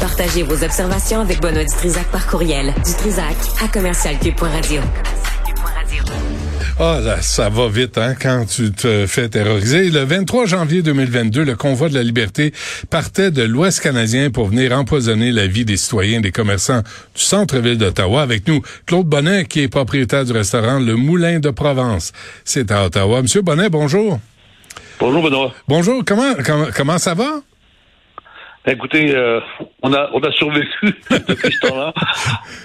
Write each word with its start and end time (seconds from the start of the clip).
Partagez 0.00 0.42
vos 0.42 0.64
observations 0.64 1.20
avec 1.20 1.42
Benoît 1.42 1.62
Dutrisac 1.62 2.06
par 2.06 2.26
courriel. 2.26 2.72
Dutrisac 2.86 3.36
à 3.62 3.68
commercialcube.radio. 3.68 4.80
Ah, 6.78 6.98
là, 7.02 7.20
ça 7.20 7.50
va 7.50 7.68
vite 7.68 7.98
hein, 7.98 8.14
quand 8.18 8.46
tu 8.46 8.72
te 8.72 9.06
fais 9.06 9.28
terroriser. 9.28 9.90
Le 9.90 10.04
23 10.04 10.46
janvier 10.46 10.80
2022, 10.80 11.44
le 11.44 11.54
convoi 11.54 11.90
de 11.90 11.94
la 11.94 12.02
liberté 12.02 12.54
partait 12.88 13.30
de 13.30 13.42
l'Ouest 13.42 13.80
canadien 13.80 14.30
pour 14.30 14.46
venir 14.46 14.72
empoisonner 14.72 15.30
la 15.30 15.46
vie 15.46 15.66
des 15.66 15.76
citoyens, 15.76 16.22
des 16.22 16.32
commerçants 16.32 16.80
du 17.14 17.22
centre-ville 17.22 17.76
d'Ottawa. 17.76 18.22
Avec 18.22 18.48
nous, 18.48 18.62
Claude 18.86 19.06
Bonnet, 19.06 19.44
qui 19.44 19.60
est 19.60 19.68
propriétaire 19.68 20.24
du 20.24 20.32
restaurant 20.32 20.78
Le 20.78 20.96
Moulin 20.96 21.38
de 21.40 21.50
Provence. 21.50 22.12
C'est 22.46 22.72
à 22.72 22.86
Ottawa. 22.86 23.20
Monsieur 23.20 23.42
Bonnet, 23.42 23.68
bonjour. 23.68 24.18
Bonjour, 24.98 25.22
Benoît. 25.22 25.52
Bonjour. 25.68 26.02
Comment, 26.06 26.32
comment, 26.42 26.68
comment 26.74 26.96
ça 26.96 27.12
va? 27.12 27.42
Écoutez, 28.66 29.14
euh, 29.16 29.40
on 29.82 29.92
a 29.94 30.10
on 30.12 30.20
a 30.20 30.30
survécu 30.32 30.68
depuis 31.10 31.52
ce 31.52 31.66
temps-là, 31.66 31.94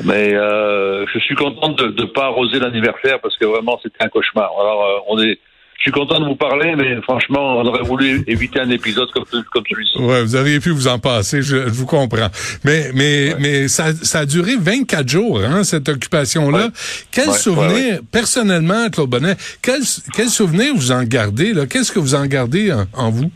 mais 0.04 0.34
euh, 0.34 1.06
je 1.14 1.20
suis 1.20 1.36
content 1.36 1.70
de 1.70 1.86
ne 1.86 2.06
pas 2.06 2.26
arroser 2.26 2.60
l'anniversaire 2.60 3.22
parce 3.22 3.38
que 3.38 3.46
vraiment 3.46 3.80
c'était 3.82 4.04
un 4.04 4.10
cauchemar. 4.10 4.52
Alors 4.60 4.84
euh, 4.84 4.98
on 5.08 5.22
est 5.22 5.40
je 5.78 5.84
suis 5.84 5.92
content 5.92 6.20
de 6.22 6.26
vous 6.26 6.36
parler, 6.36 6.74
mais 6.78 7.02
franchement, 7.02 7.58
on 7.58 7.66
aurait 7.66 7.84
voulu 7.84 8.24
éviter 8.28 8.62
un 8.62 8.70
épisode 8.70 9.12
comme, 9.12 9.26
comme 9.52 9.64
celui-ci. 9.70 10.00
Ouais, 10.00 10.24
vous 10.24 10.36
auriez 10.36 10.62
pu 10.62 10.70
vous 10.70 10.88
en 10.88 11.00
passer, 11.00 11.42
je, 11.42 11.58
vous 11.58 11.86
comprends. 11.86 12.30
Mais 12.64 12.92
mais 12.94 13.36
mais 13.40 13.68
ça, 13.68 13.94
ça 13.94 14.20
a 14.20 14.26
duré 14.26 14.56
24 14.58 15.08
jours, 15.08 15.42
hein, 15.44 15.64
cette 15.64 15.88
occupation-là. 15.88 16.70
Quel 17.12 17.32
souvenir, 17.32 18.00
personnellement, 18.10 18.90
Claude 18.90 19.10
Bonnet, 19.10 19.36
quel, 19.62 19.82
quel 20.14 20.30
souvenir 20.30 20.74
vous 20.76 20.92
en 20.92 21.04
gardez 21.04 21.54
là? 21.54 21.68
Qu'est-ce 21.68 21.92
que 21.92 22.00
vous 22.00 22.16
en 22.16 22.26
gardez 22.26 22.74
en 22.94 23.10
vous? 23.12 23.30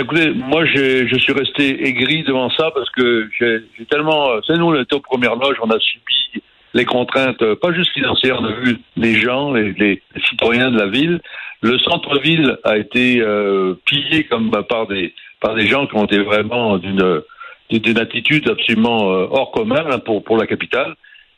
Écoutez, 0.00 0.30
moi, 0.30 0.64
je 0.64 1.16
suis 1.16 1.32
resté 1.32 1.86
aigri 1.86 2.22
devant 2.24 2.50
ça 2.50 2.70
parce 2.74 2.90
que 2.90 3.28
j'ai 3.38 3.84
tellement. 3.86 4.40
C'est 4.46 4.56
nous, 4.56 4.66
on 4.66 4.80
était 4.80 4.94
aux 4.94 5.00
premières 5.00 5.36
loges, 5.36 5.56
on 5.62 5.70
a 5.70 5.78
subi 5.78 6.42
les 6.74 6.84
contraintes, 6.84 7.40
euh, 7.40 7.54
pas 7.54 7.72
juste 7.72 7.92
financières, 7.92 8.38
on 8.40 8.44
a 8.44 8.52
vu 8.52 8.78
les 8.96 9.14
gens, 9.14 9.52
les, 9.54 10.02
citoyens 10.28 10.70
de 10.70 10.78
la 10.78 10.88
ville. 10.88 11.20
Le 11.62 11.78
centre-ville 11.78 12.58
a 12.64 12.76
été 12.76 13.20
euh, 13.20 13.74
pillé 13.86 14.24
comme 14.24 14.50
par 14.68 14.86
des 14.86 15.14
par 15.40 15.54
des 15.54 15.66
gens 15.66 15.86
qui 15.86 15.94
ont 15.96 16.04
été 16.04 16.18
vraiment 16.18 16.76
d'une 16.78 17.22
d'une 17.70 17.98
attitude 17.98 18.48
absolument 18.48 19.12
euh, 19.12 19.26
hors 19.30 19.52
commun 19.52 19.84
hein, 19.90 19.98
pour 20.00 20.22
pour 20.24 20.36
la 20.36 20.46
capitale. 20.46 20.94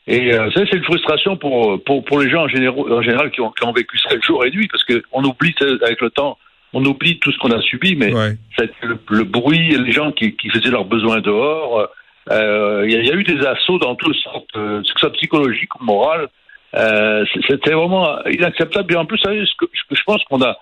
Et 0.09 0.31
ça, 0.31 0.47
c'est 0.55 0.77
une 0.77 0.85
frustration 0.85 1.35
pour, 1.35 1.83
pour, 1.83 2.01
pour 2.05 2.21
les 2.21 2.29
gens 2.29 2.43
en, 2.43 2.47
général, 2.47 2.93
en 2.93 3.01
général 3.01 3.29
qui 3.29 3.41
ont, 3.41 3.51
qui 3.51 3.65
ont 3.65 3.73
vécu 3.73 3.97
ça 3.97 4.17
jour 4.21 4.45
et 4.45 4.51
nuit, 4.51 4.69
parce 4.71 4.85
qu'on 4.85 5.21
oublie 5.21 5.53
avec 5.81 5.99
le 5.99 6.09
temps 6.11 6.37
on 6.77 6.85
oublie 6.85 7.17
tout 7.17 7.31
ce 7.31 7.37
qu'on 7.39 7.51
a 7.51 7.61
subi, 7.61 7.95
mais 7.95 8.11
le, 8.11 9.23
bruit, 9.23 9.69
les 9.69 9.91
gens 9.91 10.11
qui, 10.11 10.35
faisaient 10.53 10.69
leurs 10.69 10.85
besoins 10.85 11.21
dehors, 11.21 11.89
euh, 12.29 12.85
il 12.87 12.91
y, 12.91 13.11
a 13.11 13.15
eu 13.15 13.23
des 13.23 13.43
assauts 13.45 13.79
dans 13.79 13.95
toutes 13.95 14.15
sortes, 14.17 14.55
euh, 14.57 14.81
que 14.81 14.87
ce 14.87 14.93
soit 14.99 15.13
psychologique 15.13 15.73
ou 15.79 15.83
moral. 15.83 16.27
Euh, 16.75 17.25
c'était 17.47 17.71
vraiment 17.71 18.23
inacceptable. 18.25 18.93
Et 18.93 18.95
en 18.95 19.05
plus, 19.05 19.17
ce 19.17 19.55
que, 19.57 19.65
je 19.73 20.03
pense 20.05 20.23
qu'on 20.25 20.43
a, 20.43 20.55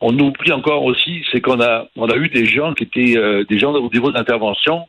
on 0.00 0.18
oublie 0.18 0.52
encore 0.52 0.84
aussi, 0.84 1.22
c'est 1.30 1.42
qu'on 1.42 1.60
a, 1.60 1.86
on 1.96 2.08
a 2.08 2.16
eu 2.16 2.28
des 2.28 2.46
gens 2.46 2.72
qui 2.72 2.84
étaient 2.84 3.44
des 3.48 3.58
gens 3.58 3.72
au 3.74 3.90
niveau 3.92 4.10
d'intervention 4.10 4.86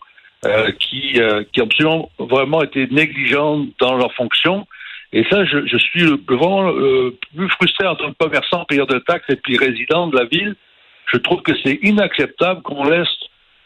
qui, 0.80 1.20
qui 1.52 1.62
ont 1.62 1.66
absolument 1.66 2.12
vraiment 2.20 2.62
été 2.64 2.88
négligents 2.88 3.66
dans 3.82 3.98
leur 3.98 4.14
fonction. 4.14 4.66
Et 5.12 5.26
ça, 5.30 5.44
je, 5.44 5.66
je 5.66 5.78
suis 5.78 6.06
vraiment 6.30 6.72
plus 7.36 7.50
frustré 7.50 7.86
en 7.88 7.96
tant 7.96 8.12
que 8.12 8.18
commerçant, 8.18 8.64
payeur 8.66 8.88
de 8.88 9.00
taxes 9.00 9.26
et 9.30 9.36
puis 9.36 9.58
résident 9.58 10.08
de 10.08 10.16
la 10.16 10.26
ville 10.26 10.56
je 11.12 11.18
trouve 11.18 11.42
que 11.42 11.54
c'est 11.64 11.80
inacceptable 11.82 12.62
qu'on 12.62 12.84
laisse 12.84 13.08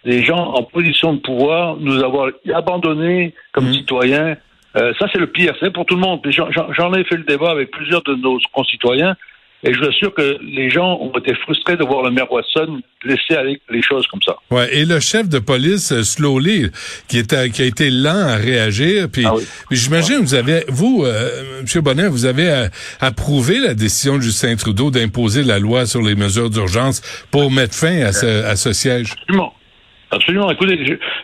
des 0.05 0.23
gens 0.23 0.53
en 0.53 0.63
position 0.63 1.13
de 1.13 1.19
pouvoir 1.19 1.77
nous 1.77 2.03
avoir 2.03 2.30
abandonnés 2.53 3.33
comme 3.52 3.69
mmh. 3.69 3.73
citoyens. 3.73 4.38
Euh, 4.75 4.94
ça, 5.00 5.08
c'est 5.11 5.19
le 5.19 5.27
pire. 5.27 5.53
C'est 5.59 5.72
pour 5.72 5.85
tout 5.85 5.95
le 5.95 6.02
monde. 6.02 6.19
J'en 6.30 6.94
ai 6.94 7.03
fait 7.03 7.16
le 7.16 7.23
débat 7.23 7.52
avec 7.52 7.72
plusieurs 7.72 8.01
de 8.03 8.16
nos 8.16 8.40
concitoyens. 8.51 9.16
Et 9.63 9.74
je 9.74 9.79
vous 9.79 9.85
assure 9.85 10.13
que 10.13 10.38
les 10.41 10.69
gens 10.69 10.97
ont 11.00 11.18
été 11.18 11.34
frustrés 11.35 11.78
de 11.78 11.84
voir 11.84 12.03
le 12.03 12.12
maire 12.12 12.29
Watson 12.31 12.81
laisser 13.06 13.35
aller 13.35 13.62
les 13.69 13.81
choses 13.81 14.06
comme 14.07 14.22
ça. 14.22 14.35
Ouais, 14.51 14.75
et 14.75 14.85
le 14.85 15.00
chef 15.00 15.29
de 15.29 15.40
police, 15.40 15.91
euh, 15.91 16.03
Slowly, 16.03 16.69
qui, 17.07 17.18
était, 17.18 17.50
qui 17.50 17.62
a 17.62 17.66
été 17.66 17.90
lent 17.90 18.28
à 18.28 18.35
réagir, 18.35 19.07
puis, 19.09 19.25
ah 19.25 19.34
j'imagine, 19.72 20.18
vous 20.18 20.35
avez, 20.35 20.66
vous, 20.68 21.03
euh, 21.06 21.62
M. 21.62 21.81
Bonnet, 21.81 22.07
vous 22.07 22.25
avez 22.25 22.50
euh, 22.50 22.68
approuvé 23.00 23.59
la 23.59 23.74
décision 23.74 24.18
de 24.18 24.22
Justin 24.22 24.56
Trudeau 24.56 24.91
d'imposer 24.91 25.44
la 25.44 25.59
loi 25.59 25.85
sur 25.85 26.01
les 26.01 26.16
mesures 26.16 26.50
d'urgence 26.50 27.01
pour 27.31 27.50
mettre 27.50 27.75
fin 27.75 28.01
à 28.01 28.12
ce, 28.12 28.44
à 28.44 28.56
ce 28.56 28.74
siège? 28.74 29.13
Absolument. 29.13 29.53
Absolument. 30.13 30.51
Écoutez, 30.51 30.78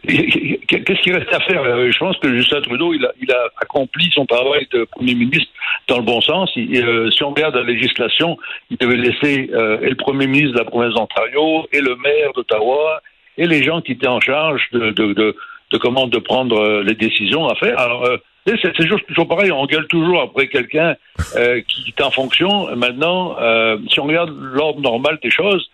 qu'est-ce 0.07 1.01
qu'il 1.03 1.13
reste 1.13 1.31
à 1.31 1.39
faire? 1.41 1.63
Je 1.63 1.97
pense 1.99 2.17
que 2.17 2.35
Justin 2.35 2.61
Trudeau, 2.61 2.91
il 2.93 3.05
a, 3.05 3.47
accompli 3.61 4.09
son 4.13 4.25
travail 4.25 4.67
de 4.71 4.83
Premier 4.85 5.13
ministre 5.13 5.51
dans 5.87 5.97
le 5.97 6.03
bon 6.03 6.21
sens. 6.21 6.49
Euh, 6.57 7.11
si 7.11 7.23
on 7.23 7.29
regarde 7.29 7.55
la 7.55 7.63
législation, 7.63 8.37
il 8.71 8.77
devait 8.77 8.97
laisser 8.97 9.51
euh, 9.53 9.79
et 9.81 9.89
le 9.89 9.95
premier 9.95 10.25
ministre 10.25 10.53
de 10.53 10.57
la 10.57 10.65
province 10.65 10.93
d'Ontario 10.95 11.67
et 11.71 11.81
le 11.81 11.95
maire 11.97 12.33
d'Ottawa 12.35 13.01
et 13.37 13.45
les 13.45 13.63
gens 13.63 13.81
qui 13.81 13.91
étaient 13.91 14.07
en 14.07 14.19
charge 14.19 14.67
de, 14.71 15.35
comment 15.79 16.07
de 16.07 16.17
prendre 16.17 16.59
euh, 16.59 16.83
les 16.83 16.95
décisions 16.95 17.47
à 17.47 17.55
faire. 17.55 17.77
Alors, 17.77 18.09
c'est 18.47 18.73
toujours, 18.73 19.27
pareil, 19.27 19.51
on 19.51 19.67
gueule 19.67 19.85
toujours 19.87 20.21
après 20.21 20.47
quelqu'un 20.47 20.95
qui 21.67 21.93
est 21.95 22.01
en 22.01 22.09
fonction. 22.09 22.75
Maintenant, 22.75 23.35
si 23.91 23.99
on 23.99 24.05
regarde 24.05 24.33
l'ordre 24.35 24.81
normal 24.81 25.19
des 25.21 25.29
choses, 25.29 25.69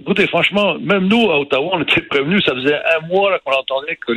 écoutez, 0.00 0.26
franchement, 0.26 0.78
même 0.78 1.06
nous, 1.06 1.30
à 1.30 1.38
Ottawa, 1.38 1.70
on 1.74 1.82
était 1.82 2.02
prévenus, 2.02 2.44
ça 2.44 2.54
faisait 2.54 2.74
un 2.74 3.06
mois 3.06 3.38
qu'on 3.40 3.52
entendait 3.52 3.96
que 3.96 4.12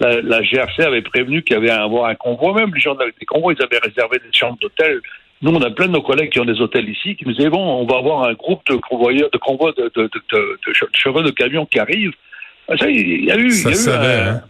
la, 0.00 0.42
GRC 0.42 0.82
avait 0.82 1.02
prévenu 1.02 1.42
qu'il 1.42 1.54
y 1.54 1.56
avait 1.56 1.70
à 1.70 1.82
avoir 1.82 2.06
un 2.06 2.14
convoi. 2.14 2.54
Même 2.54 2.74
les 2.74 2.80
gens 2.80 2.94
des 2.94 3.26
convois, 3.26 3.54
ils 3.58 3.62
avaient 3.62 3.78
réservé 3.78 4.18
des 4.18 4.32
chambres 4.32 4.58
d'hôtel. 4.60 5.00
Nous, 5.42 5.52
on 5.52 5.60
a 5.62 5.70
plein 5.70 5.86
de 5.86 5.92
nos 5.92 6.02
collègues 6.02 6.30
qui 6.30 6.40
ont 6.40 6.44
des 6.44 6.60
hôtels 6.60 6.88
ici, 6.88 7.16
qui 7.16 7.26
nous 7.26 7.34
disaient, 7.34 7.50
bon, 7.50 7.62
on 7.62 7.86
va 7.86 7.98
avoir 7.98 8.24
un 8.24 8.32
groupe 8.34 8.62
de 8.68 8.76
convoyeurs, 8.76 9.30
de 9.30 9.38
convois 9.38 9.72
de, 9.72 9.90
de, 9.94 10.10
de, 10.32 11.22
de 11.22 11.30
camions 11.30 11.66
qui 11.66 11.78
arrivent. 11.78 12.14
Ah, 12.68 12.76
ça, 12.78 12.88
il 12.88 13.24
y 13.24 13.30
a 13.30 13.36
eu, 13.36 13.52
hein. 13.66 14.40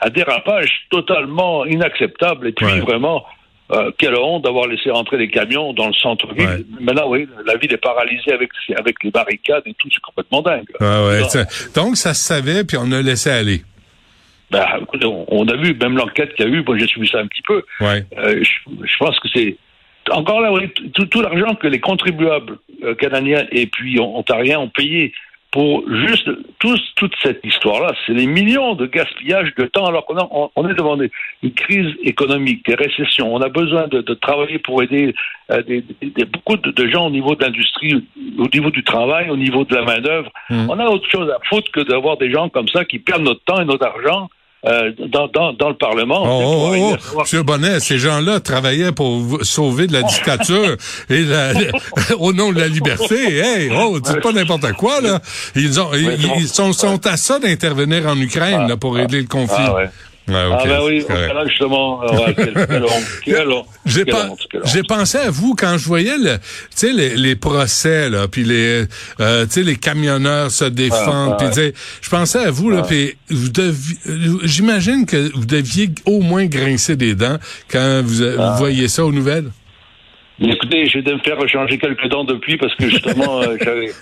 un, 0.00 0.10
dérapage 0.10 0.86
totalement 0.90 1.66
inacceptable. 1.66 2.48
Et 2.48 2.52
puis, 2.52 2.80
vraiment, 2.80 3.24
euh, 3.70 3.90
quelle 3.96 4.16
honte 4.16 4.44
d'avoir 4.44 4.66
laissé 4.66 4.90
rentrer 4.90 5.18
des 5.18 5.28
camions 5.28 5.72
dans 5.72 5.86
le 5.86 5.94
centre-ville. 5.94 6.66
Maintenant, 6.80 7.08
oui, 7.08 7.26
la 7.46 7.56
ville 7.56 7.72
est 7.72 7.78
paralysée 7.78 8.32
avec, 8.32 8.50
avec 8.76 9.02
les 9.02 9.10
barricades 9.10 9.62
et 9.66 9.74
tout, 9.74 9.88
c'est 9.90 10.00
complètement 10.00 10.42
dingue. 10.42 10.66
donc, 11.74 11.96
ça 11.96 12.14
se 12.14 12.22
savait, 12.22 12.64
puis 12.64 12.76
on 12.78 12.90
a 12.92 13.00
laissé 13.00 13.30
aller. 13.30 13.62
Ben, 14.52 14.66
on 15.28 15.48
a 15.48 15.56
vu, 15.56 15.74
même 15.74 15.96
l'enquête 15.96 16.34
qu'il 16.34 16.46
y 16.46 16.48
a 16.48 16.52
eu, 16.52 16.62
moi 16.62 16.76
j'ai 16.76 16.86
suivi 16.86 17.08
ça 17.08 17.20
un 17.20 17.26
petit 17.26 17.40
peu. 17.40 17.62
Ouais. 17.80 18.04
Euh, 18.18 18.44
je, 18.44 18.96
pense 18.98 19.18
que 19.18 19.28
c'est 19.32 19.56
encore 20.10 20.42
là, 20.42 20.50
tout, 20.92 21.06
tout 21.06 21.22
l'argent 21.22 21.54
que 21.54 21.68
les 21.68 21.80
contribuables 21.80 22.58
euh, 22.84 22.94
canadiens 22.94 23.46
et 23.50 23.66
puis 23.66 23.98
ontariens 23.98 24.58
ont 24.58 24.68
payé 24.68 25.14
pour 25.52 25.84
juste 26.06 26.28
tous, 26.58 26.80
toute 26.96 27.12
cette 27.22 27.44
histoire-là. 27.44 27.92
C'est 28.06 28.14
des 28.14 28.26
millions 28.26 28.74
de 28.74 28.86
gaspillage 28.86 29.54
de 29.56 29.66
temps 29.66 29.84
alors 29.84 30.06
qu'on 30.06 30.50
on 30.56 30.68
est 30.68 30.74
devant 30.74 30.98
une 30.98 31.52
crise 31.52 31.94
économique, 32.02 32.64
des 32.64 32.74
récessions. 32.74 33.32
On 33.32 33.40
a 33.42 33.50
besoin 33.50 33.86
de, 33.86 34.00
de 34.00 34.14
travailler 34.14 34.58
pour 34.58 34.82
aider 34.82 35.14
euh, 35.50 35.62
des, 35.62 35.84
des, 36.00 36.24
beaucoup 36.24 36.56
de, 36.56 36.88
gens 36.88 37.06
au 37.06 37.10
niveau 37.10 37.34
de 37.34 37.44
l'industrie, 37.44 38.02
au 38.38 38.48
niveau 38.48 38.70
du 38.70 38.82
travail, 38.82 39.28
au 39.28 39.36
niveau 39.36 39.64
de 39.64 39.74
la 39.74 39.82
main-d'œuvre. 39.82 40.30
Mmh. 40.48 40.70
On 40.70 40.78
a 40.78 40.86
autre 40.86 41.08
chose 41.10 41.30
à 41.30 41.38
foutre 41.46 41.70
que 41.70 41.80
d'avoir 41.80 42.16
des 42.16 42.32
gens 42.32 42.48
comme 42.48 42.68
ça 42.68 42.86
qui 42.86 42.98
perdent 42.98 43.22
notre 43.22 43.44
temps 43.44 43.60
et 43.60 43.66
notre 43.66 43.86
argent 43.86 44.28
euh, 44.64 44.92
dans, 45.08 45.26
dans, 45.28 45.52
dans, 45.52 45.68
le 45.70 45.76
Parlement. 45.76 46.22
Oh, 46.24 46.72
oh, 46.72 46.96
oh. 47.14 47.20
Monsieur 47.20 47.42
Bonnet, 47.42 47.80
ces 47.80 47.98
gens-là 47.98 48.38
travaillaient 48.38 48.92
pour 48.92 49.38
sauver 49.42 49.88
de 49.88 49.92
la 49.92 50.02
dictature 50.02 50.76
et 51.10 51.24
au 52.18 52.32
nom 52.32 52.52
de 52.52 52.60
la 52.60 52.68
liberté. 52.68 53.38
Hey, 53.38 53.72
oh, 53.76 53.98
dites 53.98 54.20
pas 54.20 54.32
n'importe 54.32 54.72
quoi 54.74 55.00
là. 55.00 55.20
Ils 55.56 55.80
ont, 55.80 55.90
ils, 55.94 56.46
sont, 56.48 56.72
sont 56.72 57.04
à 57.06 57.16
ça 57.16 57.38
d'intervenir 57.40 58.06
en 58.06 58.16
Ukraine 58.16 58.68
là, 58.68 58.76
pour 58.76 58.98
aider 58.98 59.20
le 59.20 59.26
conflit. 59.26 59.56
Ah, 59.58 59.74
ouais. 59.74 59.90
Ah 60.28 60.62
ben 60.64 60.80
oui, 60.84 61.04
justement, 61.48 61.98
J'ai 64.64 64.82
pensé 64.82 65.18
à 65.18 65.30
vous 65.30 65.54
quand 65.54 65.76
je 65.78 65.86
voyais 65.86 66.16
le, 66.16 66.38
les, 66.82 67.16
les 67.16 67.36
procès 67.36 68.08
là, 68.08 68.28
puis 68.28 68.44
les, 68.44 68.84
euh, 69.20 69.46
les 69.56 69.76
camionneurs 69.76 70.50
se 70.50 70.64
défendent, 70.64 71.38
puis 71.38 71.72
je 72.00 72.10
pensais 72.10 72.38
à 72.38 72.50
vous 72.50 72.70
là, 72.70 72.82
puis 72.82 73.16
vous 73.30 73.50
j'imagine 74.44 75.06
que 75.06 75.30
vous 75.34 75.46
deviez 75.46 75.90
au 76.06 76.20
moins 76.20 76.46
grincer 76.46 76.96
des 76.96 77.14
dents 77.14 77.38
quand 77.70 78.02
vous, 78.04 78.24
vous 78.24 78.56
voyez 78.58 78.88
ça 78.88 79.04
aux 79.04 79.12
nouvelles. 79.12 79.50
Écoutez, 80.40 80.86
j'ai 80.86 81.02
de 81.02 81.12
me 81.12 81.18
faire 81.18 81.36
changer 81.48 81.78
quelques 81.78 82.08
dents 82.08 82.24
depuis 82.24 82.56
parce 82.56 82.74
que 82.74 82.88
justement, 82.88 83.42
euh, 83.42 83.56
j'avais 83.60 83.92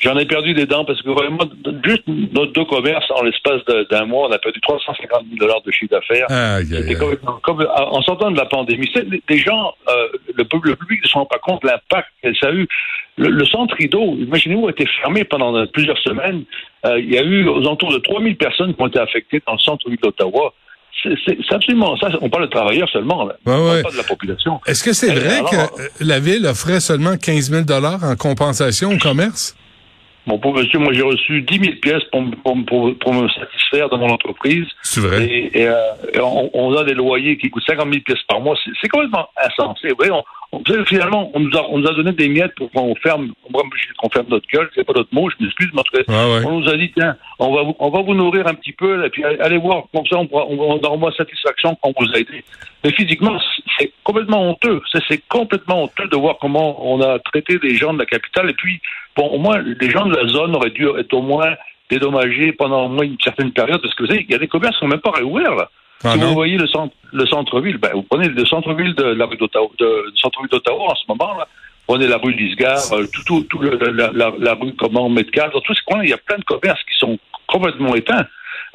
J'en 0.00 0.16
ai 0.16 0.24
perdu 0.24 0.54
des 0.54 0.64
dents 0.64 0.86
parce 0.86 1.00
que 1.02 1.10
vraiment, 1.10 1.44
juste 1.84 2.04
notre 2.06 2.52
deux 2.52 2.64
commerces, 2.64 3.04
en 3.10 3.22
l'espace 3.22 3.60
d'un 3.90 4.06
mois, 4.06 4.28
on 4.28 4.32
a 4.32 4.38
perdu 4.38 4.58
350 4.60 5.24
000 5.28 5.38
dollars 5.38 5.60
de 5.60 5.70
chiffre 5.70 5.90
d'affaires. 5.90 6.26
C'était 6.64 6.94
comme, 6.94 7.66
en 7.68 8.02
sortant 8.02 8.30
de 8.30 8.36
la 8.36 8.46
pandémie. 8.46 8.90
Des 9.28 9.38
gens, 9.38 9.74
euh, 9.88 10.08
le, 10.34 10.44
le, 10.64 10.76
public 10.76 11.02
ne 11.02 11.08
se 11.08 11.14
rend 11.14 11.26
pas 11.26 11.38
compte 11.38 11.62
de 11.62 11.68
l'impact 11.68 12.08
que 12.22 12.34
ça 12.34 12.48
a 12.48 12.52
eu. 12.52 12.66
Le, 13.18 13.44
centre 13.44 13.74
rideau, 13.76 14.16
imaginez-vous, 14.16 14.68
a 14.68 14.70
été 14.70 14.86
fermé 15.02 15.24
pendant 15.24 15.66
plusieurs 15.66 15.98
semaines. 15.98 16.44
il 16.84 17.12
y 17.12 17.18
a 17.18 17.22
eu 17.22 17.46
aux 17.46 17.58
alentours 17.58 17.92
de 17.92 17.98
3000 17.98 18.36
personnes 18.38 18.74
qui 18.74 18.80
ont 18.80 18.86
été 18.86 18.98
affectées 18.98 19.42
dans 19.46 19.52
le 19.52 19.58
centre-ville 19.58 20.00
d'Ottawa. 20.02 20.54
C'est 21.02 21.52
absolument 21.52 21.96
ça. 21.98 22.08
On 22.22 22.30
parle 22.30 22.44
de 22.44 22.50
travailleurs 22.50 22.88
seulement. 22.90 23.24
Là. 23.24 23.36
Ouais, 23.46 23.70
ouais. 23.70 23.82
pas 23.82 23.90
de 23.90 23.96
la 23.96 24.02
population. 24.02 24.60
Est-ce 24.66 24.82
que 24.82 24.92
c'est 24.92 25.12
vrai 25.12 25.38
alors, 25.38 25.50
que 25.74 25.82
la 26.00 26.20
ville 26.20 26.46
offrait 26.46 26.80
seulement 26.80 27.16
15 27.16 27.50
000 27.50 27.64
en 27.70 28.16
compensation 28.16 28.92
au 28.92 28.98
commerce? 28.98 29.56
Mon 30.30 30.38
pauvre 30.38 30.60
monsieur, 30.60 30.78
moi 30.78 30.92
j'ai 30.92 31.02
reçu 31.02 31.42
10 31.42 31.58
000 31.58 31.76
pièces 31.82 32.04
pour, 32.12 32.22
pour, 32.44 32.56
pour, 32.64 32.98
pour, 33.00 33.14
me 33.14 33.28
satisfaire 33.30 33.88
dans 33.88 33.98
mon 33.98 34.10
entreprise. 34.10 34.64
C'est 34.80 35.00
vrai. 35.00 35.24
Et, 35.24 35.62
et, 35.62 35.66
euh, 35.66 35.74
on, 36.22 36.48
on, 36.54 36.76
a 36.76 36.84
des 36.84 36.94
loyers 36.94 37.36
qui 37.36 37.50
coûtent 37.50 37.64
50 37.66 37.88
000 37.90 38.04
pièces 38.04 38.22
par 38.28 38.40
mois. 38.40 38.56
C'est 38.80 38.88
complètement 38.88 39.28
insensé. 39.44 39.88
Vous 39.88 39.96
voyez, 39.96 40.12
on, 40.12 40.22
on, 40.52 40.62
finalement, 40.84 41.30
on 41.34 41.40
nous, 41.40 41.56
a, 41.56 41.66
on 41.70 41.78
nous 41.78 41.88
a 41.88 41.94
donné 41.94 42.12
des 42.12 42.28
miettes 42.28 42.54
pour 42.56 42.70
qu'on 42.72 42.94
ferme, 42.96 43.32
qu'on 43.52 44.10
ferme 44.10 44.26
notre 44.28 44.48
gueule. 44.48 44.68
C'est 44.74 44.84
pas 44.84 44.92
notre 44.94 45.14
mot, 45.14 45.30
je 45.30 45.36
m'excuse, 45.44 45.70
mais 45.72 45.80
en 45.80 45.82
tout 45.84 45.96
cas, 45.96 46.02
Ah 46.08 46.28
ouais. 46.28 46.44
on 46.46 46.60
nous 46.60 46.68
a 46.68 46.76
dit 46.76 46.90
tiens, 46.92 47.16
on 47.38 47.54
va 47.54 47.62
vous, 47.62 47.76
on 47.78 47.90
va 47.90 48.02
vous 48.02 48.14
nourrir 48.14 48.46
un 48.46 48.54
petit 48.54 48.72
peu, 48.72 49.04
et 49.04 49.10
puis 49.10 49.24
allez 49.24 49.58
voir, 49.58 49.84
comme 49.94 50.06
ça 50.06 50.16
on, 50.18 50.26
pourra, 50.26 50.46
on, 50.46 50.58
on 50.58 50.78
aura 50.80 50.96
moins 50.96 51.12
satisfaction 51.12 51.76
quand 51.80 51.92
on 51.96 52.04
vous 52.04 52.12
a 52.14 52.18
aidé. 52.18 52.44
Mais 52.82 52.90
physiquement, 52.92 53.38
c'est 53.78 53.92
complètement 54.02 54.42
honteux. 54.50 54.80
C'est 55.08 55.22
complètement 55.28 55.84
honteux 55.84 56.08
de 56.08 56.16
voir 56.16 56.36
comment 56.40 56.84
on 56.84 57.00
a 57.00 57.18
traité 57.18 57.58
des 57.58 57.74
gens 57.76 57.92
de 57.92 57.98
la 57.98 58.06
capitale. 58.06 58.50
Et 58.50 58.54
puis, 58.54 58.80
bon, 59.16 59.28
au 59.28 59.38
moins, 59.38 59.58
les 59.58 59.90
gens 59.90 60.06
de 60.06 60.16
la 60.16 60.26
zone 60.26 60.56
auraient 60.56 60.70
dû 60.70 60.88
être 60.98 61.12
au 61.12 61.22
moins 61.22 61.54
dédommagés 61.90 62.52
pendant 62.52 62.86
au 62.86 62.88
moins 62.88 63.04
une 63.04 63.18
certaine 63.22 63.52
période, 63.52 63.82
parce 63.82 63.94
que 63.94 64.04
vous 64.04 64.08
savez, 64.08 64.24
il 64.26 64.32
y 64.32 64.34
a 64.34 64.38
des 64.38 64.48
commerces 64.48 64.74
qui 64.76 64.80
sont 64.80 64.88
même 64.88 65.00
pas 65.00 65.10
réouverts 65.10 65.54
là. 65.56 65.70
Ah 66.04 66.12
si 66.14 66.18
non? 66.18 66.28
vous 66.28 66.34
voyez 66.34 66.56
le 66.56 66.66
centre, 66.66 66.94
le 67.12 67.26
centre-ville, 67.26 67.76
ben, 67.78 67.90
vous 67.94 68.02
prenez 68.02 68.28
le 68.28 68.44
centre-ville 68.46 68.94
de 68.94 69.04
la 69.04 69.26
rue 69.26 69.36
d'Ottawa, 69.36 69.68
centre-ville 70.16 70.50
d'Ottawa 70.50 70.92
en 70.92 70.94
ce 70.94 71.02
moment 71.08 71.36
là. 71.36 71.46
Prenez 71.86 72.06
la 72.06 72.18
rue 72.18 72.32
Lisgar, 72.32 72.78
euh, 72.92 73.04
tout, 73.12 73.22
tout, 73.24 73.40
tout 73.50 73.58
le, 73.58 73.76
la, 73.92 74.10
la, 74.12 74.32
la, 74.38 74.54
rue 74.54 74.72
comment 74.78 75.08
Metcalfe, 75.08 75.52
dans 75.52 75.60
tous 75.60 75.74
ces 75.74 75.82
coins, 75.84 76.02
il 76.04 76.10
y 76.10 76.12
a 76.12 76.18
plein 76.18 76.38
de 76.38 76.44
commerces 76.44 76.78
qui 76.84 76.96
sont 76.98 77.18
complètement 77.48 77.94
éteints. 77.96 78.26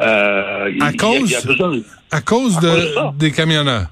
Euh, 0.01 0.65
À 0.65 0.69
il 0.69 0.77
y 0.77 0.81
a- 0.83 0.91
cause- 0.93 1.21
il 1.21 1.31
y 1.31 1.35
a 1.35 1.41
besoin 1.41 1.69
de- 1.71 1.83
À 2.11 2.19
cause 2.21 2.57
À 2.57 2.61
de, 2.61 2.67
cause 2.67 2.95
de 3.13 3.17
des 3.17 3.31
camionneurs. 3.31 3.87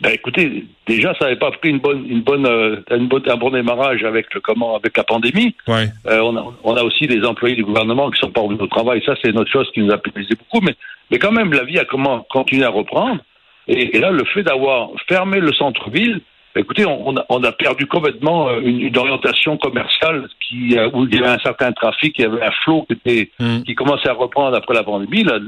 Ben 0.00 0.12
écoutez, 0.12 0.64
déjà 0.86 1.14
ça 1.14 1.26
n'avait 1.26 1.36
pas 1.38 1.50
pris 1.50 1.70
une 1.70 1.78
bonne, 1.78 2.06
une 2.08 2.22
bonne, 2.22 2.46
euh, 2.46 2.76
une 2.90 3.08
bonne, 3.08 3.22
un 3.28 3.36
bon 3.36 3.50
démarrage 3.50 4.02
avec 4.04 4.32
le 4.34 4.40
comment, 4.40 4.76
avec 4.76 4.96
la 4.96 5.04
pandémie. 5.04 5.54
Ouais. 5.68 5.88
Euh, 6.06 6.20
on, 6.20 6.36
a, 6.36 6.54
on 6.64 6.74
a 6.76 6.82
aussi 6.82 7.06
des 7.06 7.24
employés 7.24 7.56
du 7.56 7.64
gouvernement 7.64 8.10
qui 8.10 8.18
sont 8.18 8.30
pas 8.30 8.40
revenus 8.40 8.62
au 8.62 8.66
travail. 8.66 9.02
Ça, 9.04 9.14
c'est 9.20 9.30
une 9.30 9.38
autre 9.38 9.50
chose 9.50 9.70
qui 9.72 9.80
nous 9.80 9.92
a 9.92 9.98
pénalisé 9.98 10.34
beaucoup. 10.36 10.64
Mais, 10.64 10.74
mais 11.10 11.18
quand 11.18 11.32
même, 11.32 11.52
la 11.52 11.64
vie 11.64 11.78
a 11.78 11.84
comment, 11.84 12.26
continué 12.30 12.64
à 12.64 12.70
reprendre. 12.70 13.20
Et, 13.68 13.96
et 13.96 14.00
là, 14.00 14.10
le 14.10 14.24
fait 14.24 14.42
d'avoir 14.42 14.88
fermé 15.08 15.38
le 15.38 15.52
centre-ville, 15.52 16.20
ben, 16.54 16.62
écoutez, 16.62 16.86
on, 16.86 17.08
on 17.08 17.16
a, 17.16 17.24
on 17.28 17.44
a 17.44 17.52
perdu 17.52 17.86
complètement 17.86 18.48
euh, 18.48 18.60
une, 18.62 18.80
une 18.80 18.96
orientation 18.98 19.56
commerciale 19.58 20.28
qui, 20.40 20.76
euh, 20.76 20.88
où 20.92 21.04
il 21.06 21.14
y 21.14 21.18
avait 21.18 21.34
un 21.34 21.38
certain 21.38 21.70
trafic, 21.72 22.18
il 22.18 22.22
y 22.22 22.24
avait 22.24 22.42
un 22.42 22.50
flot 22.64 22.86
qui, 22.88 22.94
était, 22.94 23.30
Hmm. 23.38 23.62
qui 23.62 23.74
commençait 23.74 24.08
à 24.08 24.14
reprendre 24.14 24.56
après 24.56 24.74
la 24.74 24.82
pandémie. 24.82 25.22
Là, 25.24 25.38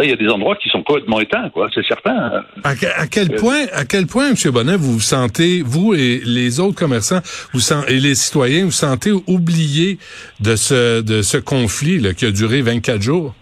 là, 0.00 0.04
il 0.06 0.10
y 0.10 0.12
a 0.12 0.16
des 0.16 0.28
endroits 0.28 0.56
qui 0.56 0.68
sont 0.70 0.82
complètement 0.82 1.20
éteints, 1.20 1.48
quoi. 1.50 1.68
C'est 1.74 1.84
certain. 1.86 2.42
À, 2.64 2.74
que- 2.74 2.86
à 2.86 3.06
quel 3.06 3.32
Euh, 3.32 3.36
point, 3.38 3.66
à 3.72 3.84
quel 3.84 4.06
point, 4.06 4.30
M. 4.30 4.34
Bonnet, 4.52 4.76
vous 4.76 4.94
vous 4.94 5.00
sentez, 5.00 5.62
vous 5.64 5.94
et 5.94 6.20
les 6.24 6.58
autres 6.60 6.76
commerçants, 6.78 7.20
vous 7.52 7.60
et 7.88 8.00
les 8.00 8.14
citoyens, 8.14 8.64
vous 8.64 8.70
sentez 8.70 9.12
oubliés 9.12 9.98
de 10.40 10.56
ce, 10.56 11.00
de 11.02 11.22
ce 11.22 11.36
conflit 11.38 11.98
là, 11.98 12.14
qui 12.14 12.26
a 12.26 12.30
duré 12.30 12.62
24 12.62 13.02
jours? 13.02 13.34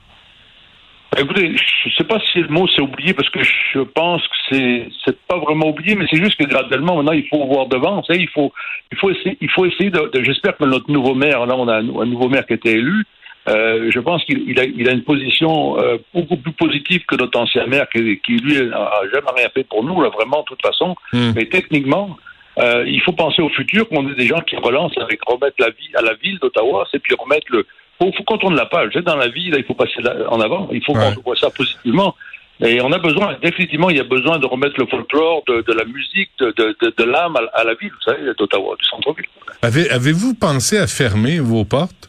Ben, 1.16 1.24
Écoutez, 1.24 1.54
je 1.86 1.90
sais 1.96 2.04
pas 2.04 2.18
si 2.32 2.40
le 2.40 2.48
mot 2.48 2.68
c'est 2.74 2.82
oublié 2.82 3.14
parce 3.14 3.30
que 3.30 3.40
je 3.42 3.80
pense 3.80 4.20
que 4.22 4.34
c'est 4.50 4.88
c'est 5.06 5.18
pas 5.26 5.38
vraiment 5.38 5.68
oublié, 5.70 5.94
mais 5.94 6.04
c'est 6.10 6.22
juste 6.22 6.36
que 6.38 6.44
graduellement 6.44 6.96
maintenant 6.96 7.12
il 7.12 7.26
faut 7.28 7.46
voir 7.46 7.66
devant. 7.66 8.02
Il 8.10 8.28
faut 8.28 8.52
il 8.92 8.98
faut 8.98 9.08
essayer 9.10 9.38
il 9.40 9.50
faut 9.50 9.64
essayer 9.64 9.88
de, 9.90 10.10
de- 10.12 10.22
j'espère 10.22 10.56
que 10.58 10.64
notre 10.66 10.90
nouveau 10.90 11.14
maire 11.14 11.46
là 11.46 11.54
on 11.56 11.66
a 11.66 11.76
un, 11.76 11.88
un 12.02 12.06
nouveau 12.06 12.28
maire 12.28 12.44
qui 12.46 12.52
a 12.52 12.56
été 12.56 12.72
élu. 12.72 13.04
Euh, 13.48 13.90
je 13.94 14.00
pense 14.00 14.22
qu'il 14.24 14.40
il 14.50 14.58
a, 14.60 14.64
il 14.64 14.88
a 14.88 14.92
une 14.92 15.04
position 15.04 15.78
euh, 15.80 15.96
beaucoup 16.14 16.36
plus 16.36 16.52
positive 16.52 17.02
que 17.06 17.16
notre 17.16 17.38
ancien 17.38 17.66
maire 17.66 17.86
qui, 17.88 18.20
qui 18.24 18.32
lui 18.36 18.56
a 18.58 19.00
jamais 19.12 19.30
rien 19.36 19.48
fait 19.54 19.64
pour 19.64 19.82
nous 19.84 20.00
là 20.02 20.10
vraiment 20.10 20.40
de 20.40 20.44
toute 20.46 20.62
façon. 20.62 20.94
Hmm. 21.12 21.32
Mais 21.34 21.46
techniquement, 21.46 22.16
euh, 22.58 22.84
il 22.86 23.00
faut 23.00 23.12
penser 23.12 23.40
au 23.40 23.48
futur 23.50 23.88
qu'on 23.88 24.08
ait 24.10 24.14
des 24.14 24.26
gens 24.26 24.40
qui 24.40 24.56
relancent 24.56 24.98
avec 24.98 25.20
remettre 25.24 25.56
la 25.60 25.70
vie 25.70 25.90
à 25.94 26.02
la 26.02 26.14
ville 26.14 26.38
d'Ottawa, 26.40 26.86
c'est 26.90 26.98
puis 26.98 27.14
remettre 27.18 27.46
le. 27.50 27.64
Faut, 28.00 28.12
faut 28.16 28.22
qu'on 28.24 28.38
tourne 28.38 28.54
la 28.56 28.66
page. 28.66 28.92
Dans 28.94 29.16
la 29.16 29.28
vie, 29.28 29.50
là, 29.50 29.58
il 29.58 29.64
faut 29.64 29.74
passer 29.74 30.00
la- 30.02 30.30
en 30.30 30.40
avant. 30.40 30.68
Il 30.72 30.84
faut 30.84 30.94
Ouais. 30.94 31.12
qu'on 31.14 31.22
voit 31.22 31.36
ça 31.36 31.50
positivement. 31.50 32.14
Et 32.60 32.80
on 32.80 32.90
a 32.92 32.98
besoin, 32.98 33.36
définitivement, 33.40 33.88
il 33.90 33.96
y 33.96 34.00
a 34.00 34.04
besoin 34.04 34.38
de 34.40 34.46
remettre 34.46 34.74
le 34.78 34.86
folklore, 34.86 35.42
de, 35.48 35.62
de 35.62 35.72
la 35.72 35.84
musique, 35.84 36.30
de, 36.40 36.52
de, 36.56 36.76
de, 36.82 36.92
de 36.96 37.04
l'âme 37.04 37.36
à, 37.36 37.42
à 37.60 37.64
la 37.64 37.74
ville, 37.74 37.90
vous 37.90 38.02
savez, 38.12 38.22
d'Ottawa, 38.36 38.74
du 38.78 38.84
centre-ville. 38.84 39.26
Avez, 39.62 39.88
avez-vous 39.90 40.34
pensé 40.34 40.76
à 40.78 40.88
fermer 40.88 41.38
vos 41.38 41.64
portes? 41.64 42.07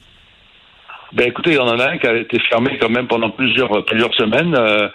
Ben 1.13 1.27
écoutez, 1.27 1.51
il 1.51 1.55
y 1.55 1.59
en 1.59 1.67
a 1.79 1.89
un 1.91 1.97
qui 1.97 2.07
a 2.07 2.15
été 2.15 2.39
fermé 2.39 2.77
quand 2.79 2.89
même 2.89 3.07
pendant 3.07 3.29
plusieurs 3.31 3.83
plusieurs 3.85 4.13
semaines. 4.13 4.55
Euh, 4.55 4.87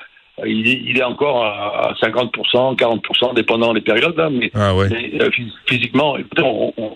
il, 0.44 0.68
est, 0.68 0.82
il 0.84 0.98
est 0.98 1.02
encore 1.04 1.44
à, 1.44 1.90
à 1.90 1.92
50%, 1.94 2.76
40%, 2.76 3.34
dépendant 3.34 3.72
des 3.72 3.80
périodes, 3.80 4.16
là, 4.16 4.28
mais 4.30 4.50
Ah 4.54 4.74
ouais. 4.74 4.88
Mais, 4.90 5.22
euh, 5.22 5.30
phys- 5.30 5.52
physiquement, 5.66 6.16
écoutez, 6.16 6.42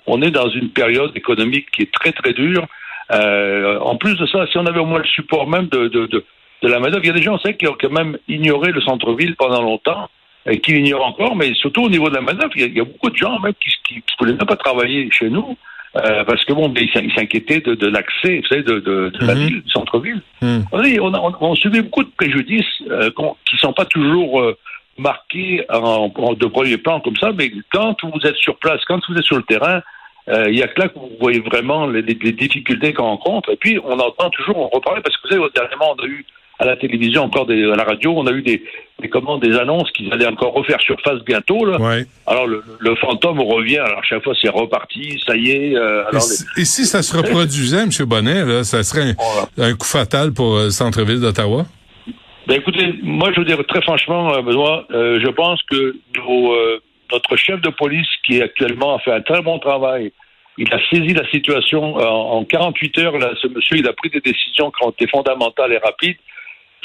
on, 0.07 0.23
est 0.23 0.31
dans 0.33 0.49
une 0.51 0.71
période 0.71 1.13
économique 1.17 1.71
qui 1.71 1.83
est 1.83 1.93
très 1.93 2.11
très 2.13 2.33
dure. 2.33 2.67
Euh, 3.13 3.79
en 3.81 3.97
plus 3.97 4.17
de 4.17 4.27
ça, 4.27 4.47
si 4.51 4.59
on 4.59 4.67
avait 4.67 4.81
au 4.81 4.85
moins 4.87 4.99
le 4.99 5.05
support 5.07 5.49
même 5.49 5.69
de, 5.69 5.87
de, 5.89 6.07
de, 6.07 6.25
de 6.63 6.69
la 6.69 6.79
main-d'œuvre, 6.81 7.05
il 7.05 7.09
y 7.09 7.11
a 7.11 7.15
des 7.15 7.23
gens, 7.23 7.35
on 7.35 7.39
sait, 7.39 7.55
qui 7.57 7.67
ont 7.69 7.77
quand 7.81 7.91
même 7.93 8.19
ignoré 8.29 8.73
le 8.73 8.81
centre-ville 8.81 9.35
pendant 9.37 9.63
longtemps 9.63 10.11
et 10.47 10.59
qui 10.61 10.73
l'ignorent 10.73 11.07
encore, 11.07 11.37
mais 11.37 11.55
surtout 11.55 11.85
au 11.85 11.91
niveau 11.91 12.11
de 12.11 12.15
la 12.17 12.21
main-d'œuvre, 12.23 12.53
il, 12.57 12.61
y 12.61 12.65
a- 12.65 12.69
il 12.69 12.77
y 12.77 12.81
a 12.81 12.85
beaucoup 12.85 13.11
de 13.11 13.17
gens 13.17 13.39
même 13.39 13.55
qui 13.61 13.71
qui 13.87 14.03
voulaient 14.19 14.33
même 14.33 14.47
pas 14.47 14.57
travailler 14.57 15.09
chez 15.13 15.31
nous. 15.31 15.57
Euh, 16.05 16.25
parce 16.25 16.45
que 16.45 16.53
bon, 16.53 16.73
ils 16.77 16.91
s'in- 16.93 17.01
ils 17.03 17.13
s'inquiétaient 17.13 17.61
de, 17.61 17.75
de 17.75 17.87
l'accès, 17.89 18.39
vous 18.41 18.47
savez, 18.47 18.63
de, 18.63 18.79
de, 18.81 19.11
de 19.19 19.27
la 19.27 19.35
Mhm. 19.35 19.47
ville, 19.47 19.63
du 19.63 19.71
centre-ville. 19.71 20.23
Vous 20.43 20.65
savez, 20.73 21.01
on, 21.01 21.13
a, 21.15 21.19
on, 21.21 21.33
on 21.41 21.55
subit 21.55 21.81
beaucoup 21.83 22.05
de 22.05 22.11
préjudices 22.17 22.65
euh, 22.91 23.11
qui 23.49 23.57
sont 23.59 23.73
pas 23.73 23.85
toujours 23.87 24.41
euh, 24.41 24.57
marqués 24.97 25.65
en, 25.71 26.11
en- 26.15 26.35
de 26.35 26.47
premier 26.47 26.77
plan 26.79 27.01
comme 27.01 27.17
ça, 27.17 27.31
mais 27.37 27.51
quand 27.73 27.97
vous 28.05 28.21
êtes 28.27 28.37
sur 28.37 28.57
place, 28.59 28.81
quand 28.87 29.01
vous 29.09 29.17
êtes 29.17 29.25
sur 29.25 29.37
le 29.37 29.43
terrain, 29.45 29.83
il 30.49 30.59
y 30.59 30.63
a 30.63 30.69
que 30.69 30.79
là 30.79 30.89
que 30.89 30.99
vous 30.99 31.11
voyez 31.21 31.41
vraiment 31.41 31.87
les, 31.87 32.03
les- 32.03 32.19
les 32.23 32.33
difficultés 32.33 32.93
qu'on 32.93 33.05
rencontre. 33.05 33.51
Et 33.51 33.57
puis, 33.57 33.79
on 33.83 33.99
entend 33.99 34.29
toujours, 34.31 34.59
on 34.59 34.69
reparle, 34.69 35.01
parce 35.03 35.17
que 35.17 35.23
vous 35.27 35.35
savez, 35.35 35.51
dernièrement, 35.55 35.95
on 35.99 36.03
a 36.05 36.07
eu 36.07 36.27
à 36.59 36.65
la 36.65 36.77
télévision, 36.77 37.23
encore 37.23 37.47
des, 37.47 37.63
à 37.71 37.77
la 37.77 37.85
radio, 37.85 38.13
on 38.17 38.27
a 38.27 38.33
eu 38.33 38.43
des, 38.43 38.63
des, 39.01 39.09
comment, 39.09 39.39
des 39.39 39.57
annonces 39.57 39.91
qu'ils 39.93 40.13
allaient 40.13 40.27
encore 40.27 40.53
refaire 40.55 40.81
surface 40.81 41.21
bientôt. 41.25 41.65
Là. 41.65 41.81
Ouais. 41.81 42.05
Alors, 42.27 42.47
le, 42.49 42.65
le 42.81 42.95
fantôme 42.97 43.41
revient. 43.41 43.79
Alors, 43.79 44.03
chaque 44.05 44.25
fois, 44.25 44.35
c'est 44.41 44.49
reparti, 44.49 45.21
ça 45.25 45.37
y 45.37 45.51
est. 45.51 45.77
euh, 45.77 46.03
Et, 46.13 46.21
si, 46.21 46.45
et 46.57 46.65
si 46.65 46.85
ça 46.85 47.03
se 47.03 47.17
reproduisait, 47.17 47.83
M. 47.83 47.91
Bonnet, 48.07 48.45
là, 48.45 48.65
ça 48.65 48.83
serait 48.83 49.11
un, 49.11 49.15
Voilà. 49.57 49.71
un 49.73 49.75
coup 49.77 49.87
fatal 49.87 50.33
pour 50.33 50.57
euh, 50.57 50.65
le 50.65 50.71
centre-ville 50.71 51.21
d'Ottawa? 51.21 51.65
Ben 52.49 52.55
écoutez, 52.57 52.95
moi 53.03 53.31
je 53.35 53.41
veux 53.41 53.45
dire 53.45 53.59
très 53.69 53.83
franchement, 53.83 54.33
euh, 54.35 54.41
Benoît, 54.41 54.87
euh, 54.91 55.21
je 55.23 55.29
pense 55.29 55.63
que 55.71 55.97
nos, 56.17 56.55
notre 57.13 57.37
chef 57.37 57.61
de 57.61 57.69
police 57.69 58.09
qui 58.27 58.39
est 58.39 58.43
actuellement 58.43 58.95
a 58.97 58.99
fait 59.01 59.13
un 59.13 59.21
très 59.21 59.43
bon 59.43 59.59
travail. 59.59 60.13
Il 60.57 60.73
a 60.73 60.79
saisi 60.91 61.13
la 61.15 61.29
situation 61.31 61.95
en 61.97 62.43
48 62.45 62.99
heures. 62.99 63.19
Là, 63.19 63.31
ce 63.41 63.47
monsieur, 63.49 63.77
il 63.77 63.87
a 63.87 63.93
pris 63.93 64.09
des 64.11 64.21
décisions 64.21 64.71
qui 64.73 64.83
ont 64.85 64.91
été 64.91 65.07
fondamentales 65.07 65.73
et 65.73 65.79
rapides. 65.79 66.17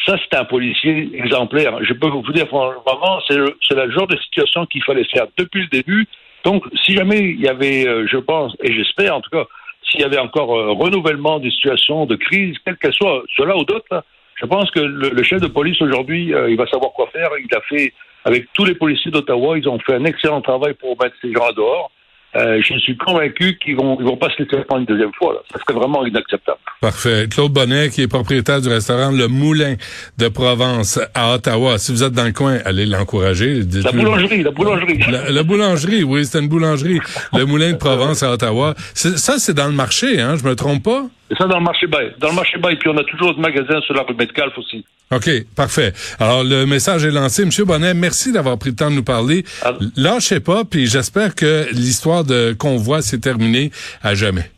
Ça, 0.05 0.17
c'est 0.17 0.37
un 0.37 0.43
policier 0.43 1.09
exemplaire. 1.13 1.83
Je 1.83 1.93
peux 1.93 2.07
vous 2.07 2.21
dire 2.33 2.47
vraiment, 2.47 3.19
c'est 3.27 3.37
le, 3.37 3.91
genre 3.91 4.07
de 4.07 4.17
situation 4.17 4.65
qu'il 4.65 4.83
fallait 4.83 5.05
faire 5.05 5.27
depuis 5.37 5.61
le 5.61 5.67
début. 5.67 6.07
Donc, 6.43 6.65
si 6.83 6.93
jamais 6.93 7.19
il 7.19 7.39
y 7.39 7.47
avait, 7.47 7.87
euh, 7.87 8.05
je 8.07 8.17
pense, 8.17 8.53
et 8.61 8.73
j'espère 8.73 9.15
en 9.15 9.21
tout 9.21 9.29
cas, 9.29 9.45
s'il 9.89 10.01
y 10.01 10.03
avait 10.03 10.19
encore 10.19 10.57
euh, 10.57 10.71
renouvellement 10.71 11.39
des 11.39 11.51
situations 11.51 12.05
de 12.05 12.15
crise, 12.15 12.57
quelle 12.65 12.77
qu'elle 12.77 12.93
soit, 12.93 13.23
cela 13.37 13.55
ou 13.55 13.63
d'autres, 13.63 14.03
je 14.35 14.45
pense 14.45 14.69
que 14.71 14.79
le, 14.79 15.23
chef 15.23 15.41
de 15.41 15.47
police 15.47 15.81
aujourd'hui, 15.81 16.33
euh, 16.33 16.49
il 16.49 16.57
va 16.57 16.67
savoir 16.67 16.91
quoi 16.91 17.07
faire. 17.13 17.29
Il 17.39 17.55
a 17.55 17.61
fait, 17.61 17.93
avec 18.25 18.47
tous 18.53 18.65
les 18.65 18.75
policiers 18.75 19.11
d'Ottawa, 19.11 19.57
ils 19.57 19.69
ont 19.69 19.79
fait 19.79 19.93
un 19.93 20.05
excellent 20.05 20.41
travail 20.41 20.73
pour 20.73 20.97
mettre 21.01 21.15
ces 21.21 21.31
gens 21.31 21.51
dehors. 21.55 21.91
Euh, 22.35 22.61
je 22.61 22.77
suis 22.79 22.97
convaincu 22.97 23.57
qu'ils 23.63 23.75
vont, 23.75 23.97
ils 23.99 24.05
vont 24.05 24.17
pas 24.17 24.29
se 24.29 24.41
laisser 24.41 24.63
prendre 24.63 24.81
une 24.81 24.87
deuxième 24.87 25.13
fois. 25.13 25.33
Là. 25.33 25.39
Ça 25.51 25.59
serait 25.59 25.77
vraiment 25.79 26.05
inacceptable. 26.05 26.57
Parfait. 26.81 27.27
Claude 27.29 27.51
Bonnet, 27.53 27.89
qui 27.89 28.01
est 28.01 28.07
propriétaire 28.07 28.59
du 28.59 28.69
restaurant 28.69 29.11
Le 29.11 29.27
Moulin 29.27 29.75
de 30.17 30.27
Provence 30.29 30.99
à 31.13 31.35
Ottawa. 31.35 31.77
Si 31.77 31.91
vous 31.91 32.03
êtes 32.03 32.13
dans 32.13 32.25
le 32.25 32.31
coin, 32.31 32.57
allez 32.65 32.85
l'encourager. 32.85 33.61
La 33.83 33.91
boulangerie, 33.91 34.43
la 34.43 34.51
boulangerie. 34.51 34.99
La, 35.11 35.29
la 35.29 35.43
boulangerie, 35.43 36.03
oui, 36.03 36.25
c'est 36.25 36.39
une 36.39 36.47
boulangerie. 36.47 36.99
Le 37.33 37.45
Moulin 37.45 37.73
de 37.73 37.77
Provence 37.77 38.23
à 38.23 38.31
Ottawa. 38.31 38.73
Ça, 38.95 39.37
c'est 39.37 39.53
dans 39.53 39.67
le 39.67 39.73
marché, 39.73 40.19
hein? 40.19 40.35
Je 40.35 40.43
me 40.47 40.55
trompe 40.55 40.83
pas? 40.83 41.05
Et 41.31 41.35
ça 41.35 41.45
dans 41.47 41.57
le 41.57 41.63
marché 41.63 41.87
bail. 41.87 42.13
Dans 42.19 42.29
le 42.29 42.35
marché 42.35 42.57
bail, 42.57 42.77
puis 42.77 42.89
on 42.89 42.97
a 42.97 43.03
toujours 43.03 43.35
des 43.35 43.41
magasins 43.41 43.81
sur 43.81 43.93
la 43.93 44.03
rue 44.03 44.13
Metcalfe 44.13 44.57
aussi. 44.57 44.85
OK, 45.11 45.29
parfait. 45.55 45.93
Alors, 46.19 46.43
le 46.43 46.65
message 46.65 47.05
est 47.05 47.11
lancé. 47.11 47.45
Monsieur 47.45 47.65
Bonnet, 47.65 47.93
merci 47.93 48.31
d'avoir 48.31 48.57
pris 48.57 48.71
le 48.71 48.75
temps 48.75 48.89
de 48.89 48.95
nous 48.95 49.03
parler. 49.03 49.43
Ah. 49.61 49.73
Lâchez 49.95 50.39
pas, 50.39 50.63
puis 50.65 50.87
j'espère 50.87 51.35
que 51.35 51.67
l'histoire 51.71 52.23
de 52.23 52.53
convoi 52.57 53.01
s'est 53.01 53.19
terminée 53.19 53.71
à 54.01 54.15
jamais. 54.15 54.49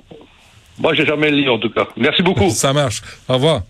Moi, 0.79 0.93
j'ai 0.93 1.05
jamais 1.05 1.31
lu 1.31 1.49
en 1.49 1.59
tout 1.59 1.69
cas. 1.69 1.87
Merci 1.97 2.21
beaucoup. 2.21 2.49
Ça 2.49 2.73
marche. 2.73 3.01
Au 3.27 3.35
revoir. 3.35 3.61